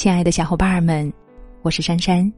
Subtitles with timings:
[0.00, 1.12] 亲爱的小伙伴们，
[1.60, 2.32] 我是珊珊。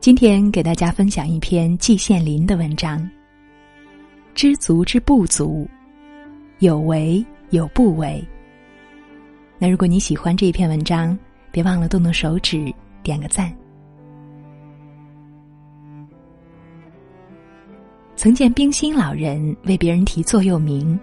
[0.00, 3.08] 今天给大家分享一篇季羡林的文章。
[4.34, 5.68] 知足之不足，
[6.58, 8.20] 有为有不为。
[9.56, 11.16] 那如果你喜欢这一篇文章，
[11.52, 13.56] 别忘了动动手指点个赞。
[18.16, 20.98] 曾见冰心老人为别人题座右铭：“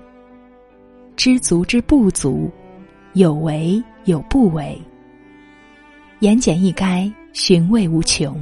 [1.16, 2.52] 知足之不足，
[3.14, 4.78] 有为有不为。”
[6.26, 8.36] 言简意赅，寻味无穷。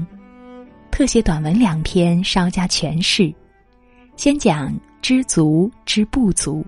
[0.89, 3.33] 特写短文两篇，稍加诠释。
[4.15, 6.65] 先讲知足之不足。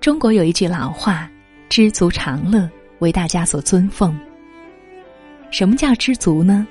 [0.00, 1.30] 中国有一句老话
[1.70, 4.18] ：“知足常乐”，为大家所尊奉。
[5.52, 6.66] 什么叫知足呢？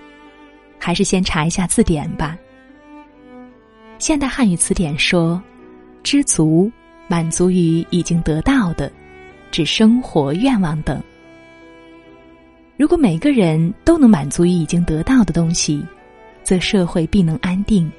[0.77, 2.37] 还是先查一下字典吧。
[3.99, 5.41] 现代汉语词典说
[6.03, 6.69] ：“知足，
[7.07, 8.91] 满足于已经得到的，
[9.49, 11.01] 指生活愿望等。
[12.77, 15.83] 如果每个人都能满足于已经得到的东西，
[16.43, 17.91] 则社会必能安定，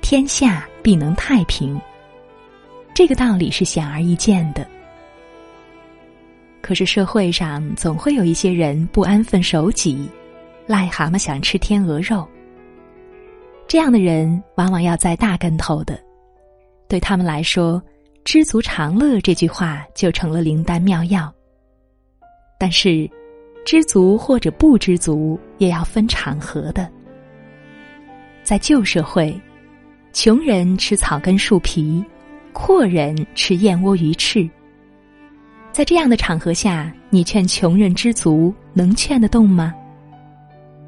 [0.00, 1.78] 天下必能太平。
[2.94, 4.64] 这个道理是显而易见的。
[6.62, 10.08] 可是社会上总会有一些人不安分守己，
[10.68, 12.26] 癞蛤蟆想吃天鹅肉。”
[13.66, 15.98] 这样的人往往要栽大跟头的，
[16.88, 17.82] 对他们来说
[18.24, 21.34] ，“知足常乐”这句话就成了灵丹妙药。
[22.60, 23.10] 但是，
[23.64, 26.90] 知足或者不知足，也要分场合的。
[28.42, 29.40] 在旧社会，
[30.12, 32.04] 穷人吃草根树皮，
[32.52, 34.48] 阔人吃燕窝鱼翅。
[35.72, 39.74] 在这样的场合下，你劝穷人知足，能劝得动吗？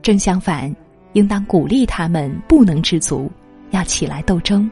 [0.02, 0.74] 正相反。
[1.12, 3.32] 应当鼓励他们不能知足，
[3.70, 4.70] 要起来斗争。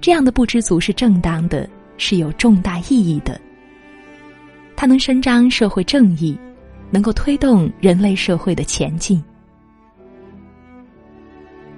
[0.00, 3.40] 这样的不知足是正当的，是有重大意义的。
[4.82, 6.36] 它能伸张社会正义，
[6.90, 9.22] 能够推动人类社会的前进。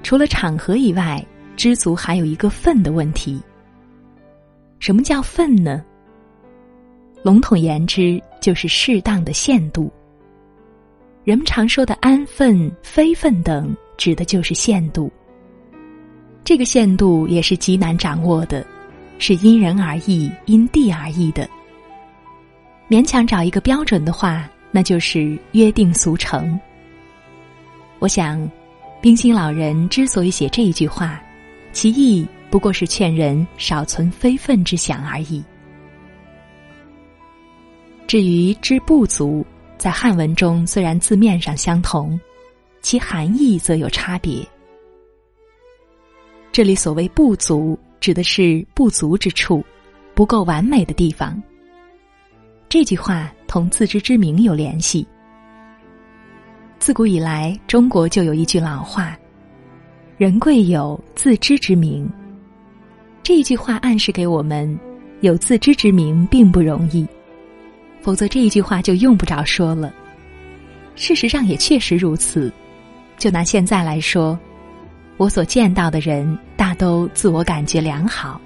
[0.03, 1.23] 除了场合以外，
[1.55, 3.39] 知足还有一个分的问题。
[4.79, 5.85] 什么叫分呢？
[7.23, 9.93] 笼统言之，就是适当的限度。
[11.25, 15.13] 人们常说的安分、非分等，指的就是限度。
[16.43, 18.67] 这个限度也是极难掌握的，
[19.19, 21.47] 是因人而异、因地而异的。
[22.89, 26.59] 勉强找一个标准的话，那就是约定俗成。
[27.99, 28.49] 我想，
[29.01, 31.23] 冰心老人之所以写这一句话，
[31.73, 35.43] 其意不过是劝人少存非分之想而已。
[38.07, 39.45] 至于知不足。
[39.77, 42.19] 在汉文中，虽然字面上相同，
[42.81, 44.47] 其含义则有差别。
[46.53, 49.63] 这里所谓不足，指的是不足之处，
[50.15, 51.43] 不够完美的地方。
[52.75, 55.07] 这句话同自知之明有联系。
[56.81, 59.17] 自古以来，中国就有一句老话
[60.19, 62.11] ：“人贵有自知之明。”
[63.23, 64.77] 这一句话暗示给我们，
[65.21, 67.07] 有自知之明并不容易。
[68.01, 69.95] 否则这一句话就用不着说了。
[70.97, 72.53] 事实上也确实如此。
[73.17, 74.37] 就拿现在来说，
[75.17, 78.41] 我所见到的人大都自我感觉良好。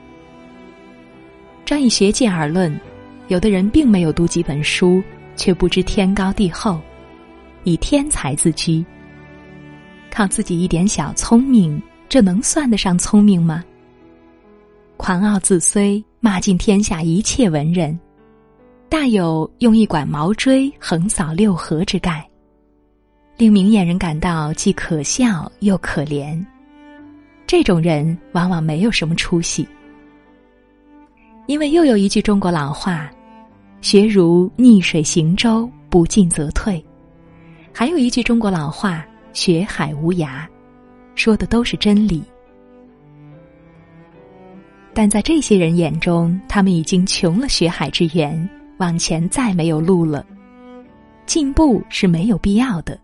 [1.64, 2.78] 专以学界而论，
[3.28, 5.02] 有的人并没有读几本书，
[5.36, 6.80] 却不知天高地厚，
[7.64, 8.84] 以天才自居。
[10.10, 13.62] 靠自己一点小聪明，这能算得上聪明吗？
[14.96, 17.96] 狂傲自虽，骂尽天下一切文人。
[18.88, 22.26] 大有用一管毛锥横扫六合之概，
[23.36, 26.42] 令明眼人感到既可笑又可怜。
[27.46, 29.68] 这种人往往没有什么出息，
[31.46, 33.10] 因为又有一句中国老话
[33.80, 36.84] ：“学如逆水行舟，不进则退。”
[37.72, 40.46] 还有一句中国老话：“学海无涯”，
[41.14, 42.22] 说的都是真理。
[44.92, 48.48] 但在这些人眼中，他们已经穷了学海之源。
[48.78, 50.24] 往前再没有路了，
[51.26, 52.96] 进步是没有必要的。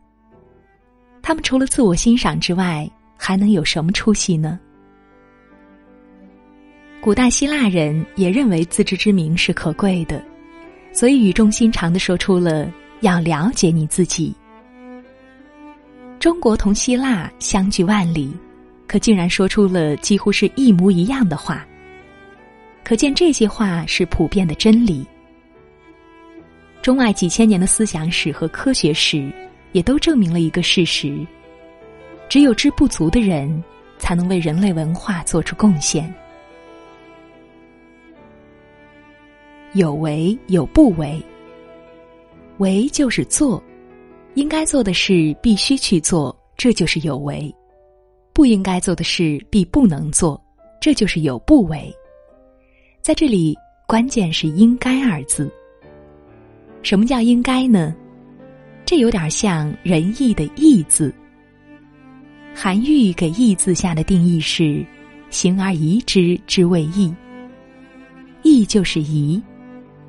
[1.20, 4.56] 他们除了自我欣赏之外，还能有什么出息呢？
[7.00, 10.24] 古代希腊人也认为自知之明是可贵的，
[10.94, 14.32] 所以语重心长的说出了要了解你自己。
[16.20, 18.32] 中国同希腊相距万里，
[18.86, 21.66] 可竟然说出了几乎是一模一样的话，
[22.84, 25.04] 可见这些话是普遍的真理。
[26.80, 29.30] 中外几千年的思想史和科学史，
[29.72, 31.18] 也都证明了一个事实：
[32.28, 33.62] 只有知不足的人，
[33.98, 36.14] 才能为人类文化做出贡献。
[39.74, 41.22] 有为有不为。
[42.58, 43.62] 为就是做，
[44.34, 47.52] 应该做的事必须去做，这就是有为；
[48.32, 50.40] 不应该做的事必不能做，
[50.80, 51.92] 这就是有不为。
[53.02, 53.56] 在这里，
[53.86, 55.52] 关键是“应该”二字。
[56.82, 57.94] 什么叫应该呢？
[58.86, 61.12] 这有点像仁义的“义”字。
[62.54, 64.86] 韩愈给“义”字下的定义是
[65.28, 67.12] ：“行而宜之，之谓义。”
[68.44, 69.42] 义就是宜，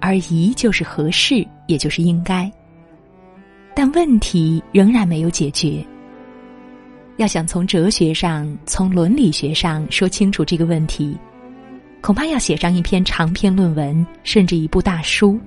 [0.06, 2.50] 而宜就是合适，也就是应该。
[3.74, 5.84] 但问题仍然没有解决。
[7.18, 11.18] 要想从哲学上、从伦理学上说清楚这个问题，
[12.02, 15.40] 恐怕要写上一篇长篇论文，甚至一部大书。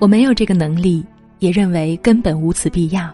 [0.00, 1.06] 我没有这个能力，
[1.38, 3.08] 也认为根本无此必要。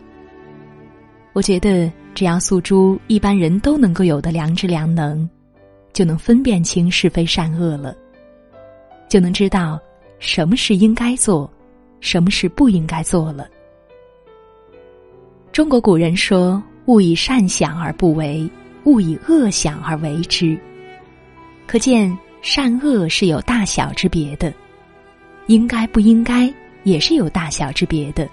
[1.34, 5.28] 我觉得，只要诉诸一般人都能够有的良知良能，
[5.92, 7.94] 就能分辨清是非善恶了，
[9.06, 9.78] 就能知道
[10.20, 11.50] 什么是应该做，
[12.00, 13.48] 什么是不应该做了。
[15.50, 18.48] 中国古人说：“勿以善小而不为，
[18.84, 20.56] 勿以恶小而为之。”
[21.66, 24.54] 可见善恶是有大小之别的，
[25.46, 26.48] 应该不应该。
[26.82, 28.26] 也是有大小之别的，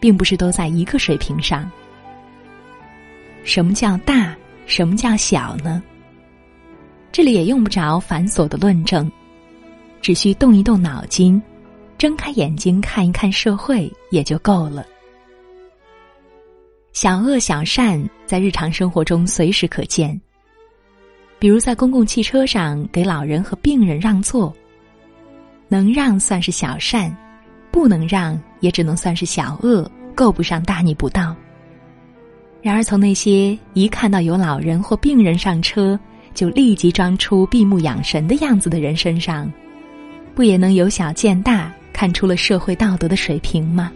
[0.00, 1.70] 并不是都在一个水平上。
[3.44, 4.34] 什么叫大？
[4.64, 5.82] 什么叫小呢？
[7.12, 9.12] 这里也用不着繁琐的论证，
[10.04, 11.40] 只需动一动脑筋，
[11.96, 14.84] 睁开眼睛看一看社会也就够了。
[16.92, 20.20] 小恶小善在日常生活中随时可见，
[21.38, 24.54] 比如在公共汽车上给老人和病人让座，
[25.68, 27.10] 能让算是小善。
[27.70, 31.34] 不能让，也只能算是小恶，够不上大逆不道。
[32.60, 35.98] 然而，从那些一看到有老人或病人上车
[36.34, 39.50] 就立即装出闭目养神的样子的人身上，
[40.34, 43.92] 不也能由小见大，看出了社会道德的水平吗？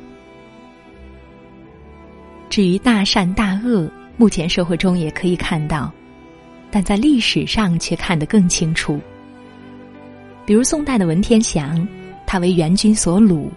[2.48, 5.92] 至于大善大恶，目前社会中也可以看到，
[6.70, 9.00] 但在历史上却看得更清楚。
[10.46, 11.86] 比如宋代的文天祥，
[12.26, 13.48] 他为元军所虏。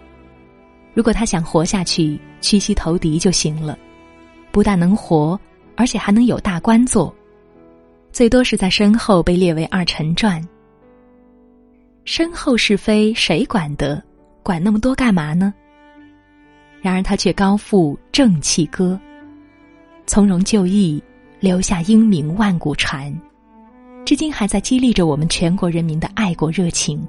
[0.93, 3.77] 如果他想活下去，屈膝投敌就行了，
[4.51, 5.39] 不但能活，
[5.75, 7.15] 而且还能有大官做。
[8.11, 10.45] 最多是在身后被列为二臣传。
[12.13, 14.03] 身后是非谁管得？
[14.43, 15.53] 管那么多干嘛呢？
[16.81, 18.99] 然而他却高赋正气歌，
[20.05, 21.01] 从容就义，
[21.39, 23.17] 留下英名万古传，
[24.03, 27.01] 至今还在激励着我们全国人民的爱国热情。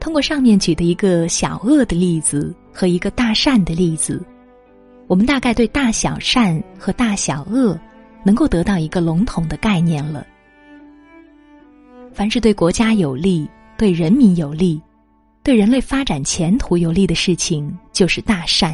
[0.00, 4.24] 通过上面举的一个小恶的例子和一个大善的例子，
[5.08, 7.78] 我们大概对大小善和大小恶
[8.24, 10.26] 能够得到一个笼统的概念了。
[12.18, 14.82] 凡是对国家有利、对人民有利、
[15.44, 18.72] 对人类发展前途有利的事情，就是大善；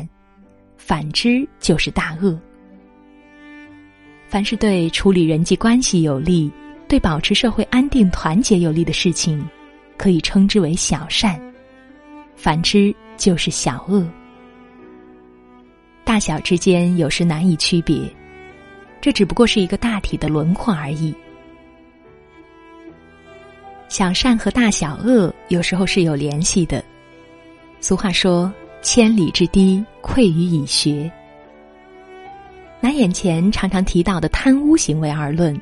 [0.79, 2.41] 反之，就是大恶。
[4.29, 6.51] 凡是对处理人际关系有利、
[6.89, 9.47] 对保持社会安定团结有利的事情。
[9.99, 11.39] 可以称之为小善，
[12.35, 14.09] 反之就是小恶。
[16.03, 18.11] 大小之间有时难以区别，
[19.03, 21.15] 这只不过是一个大体的轮廓而已。
[23.95, 26.83] 小善和大小恶有时候是有联系的。
[27.79, 31.09] 俗话说：“千里之堤，溃于蚁穴。”
[32.83, 35.57] 拿眼前常常提到的贪污行为而论，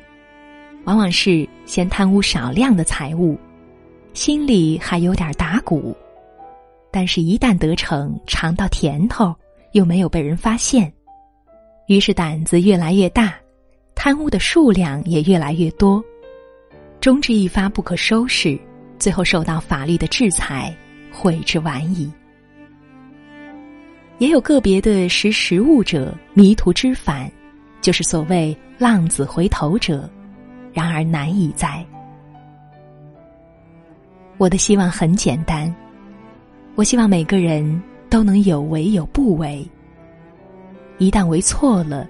[0.85, 3.37] 往往是先贪污少量的财物。
[4.15, 5.95] 心里还有点打鼓，
[6.89, 9.31] 但是，一旦得逞，尝到甜头，
[9.73, 10.91] 又没有被人发现，
[11.85, 13.35] 于是胆子越来越大，
[13.93, 16.03] 贪污的数量也越来越多，
[17.03, 18.57] 终至一发不可收拾，
[18.97, 20.73] 最后受到法律的制裁，
[21.11, 22.09] 悔之晚矣。
[24.19, 27.29] 也有个别的识时务者迷途知返，
[27.81, 30.09] 就是所谓浪子回头者，
[30.71, 31.85] 然而难以在。
[34.37, 35.75] 我的希望很简单，
[36.75, 39.69] 我希望每个人都能有为有不为。
[40.99, 42.07] 一旦为错了，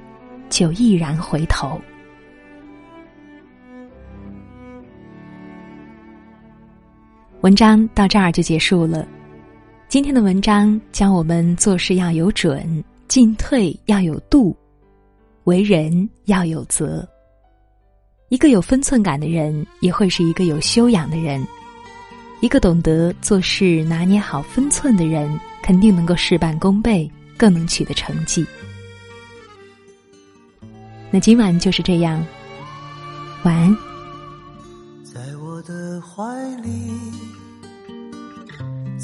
[0.52, 1.82] 就毅然回头。
[7.44, 9.06] 文章到这儿就结束了。
[9.90, 14.56] 今天的文章教我们做事要有准，进退要有度，
[15.44, 17.06] 为人要有责。
[18.30, 21.46] 一个有分寸感的人，也会是一个有修养的人。
[22.40, 28.46] 一个懂得做事、拿捏好分寸的人，肯定能够事半功倍，更能取得成绩。
[31.12, 32.26] 那今晚就是这样，
[33.44, 33.78] 晚安。
[35.04, 36.24] 在我的怀
[36.62, 36.72] 里，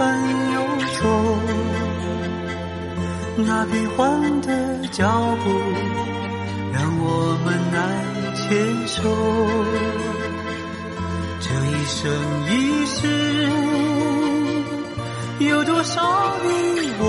[0.00, 0.16] 般
[0.54, 0.56] 游
[0.96, 1.04] 走，
[3.36, 4.48] 那变幻的
[4.90, 5.04] 脚
[5.44, 5.46] 步
[6.72, 7.78] 让我们难
[8.34, 8.48] 牵
[8.86, 8.96] 手。
[11.38, 12.00] 这一生
[12.48, 12.50] 一
[12.86, 12.96] 世，
[15.40, 16.00] 有多少
[16.44, 16.48] 你
[16.98, 17.04] 我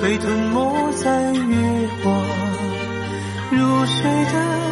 [0.00, 2.14] 被吞没在月光
[3.50, 4.63] 如水的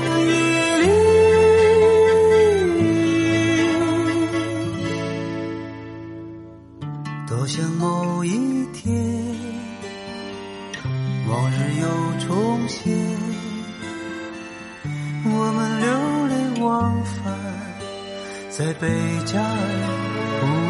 [15.25, 17.73] 我们流连忘返。
[18.51, 18.89] 在贝
[19.25, 20.62] 加尔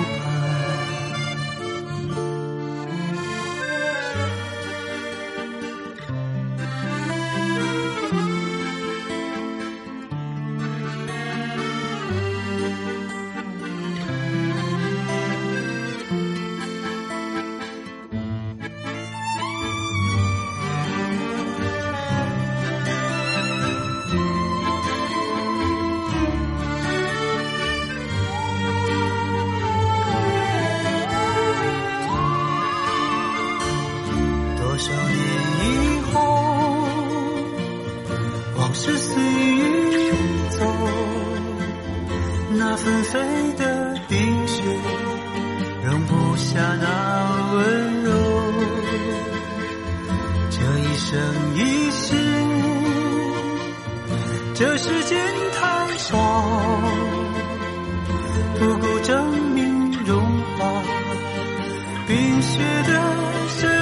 [42.72, 43.20] 那纷飞
[43.58, 44.62] 的冰雪
[45.84, 48.10] 容不下那温柔。
[50.48, 51.20] 这一生
[51.54, 52.16] 一世，
[54.54, 56.16] 这时间太少，
[58.58, 60.18] 不够证明融
[60.56, 60.82] 化
[62.06, 62.90] 冰雪的
[63.48, 63.81] 深